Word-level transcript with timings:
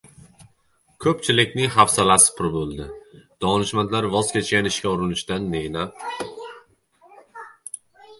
Koʻpchilikning 1.03 1.67
hafsalasi 1.73 2.31
pir 2.39 2.47
boʻldi: 2.55 2.87
donishmandlar 3.45 4.07
voz 4.15 4.31
kechgan 4.37 4.71
ishga 4.71 4.95
urinishdan 4.95 5.45
ne 5.53 5.63
naf! 5.75 6.49